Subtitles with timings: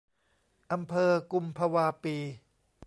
[0.71, 2.15] อำเภอกุมภวาปี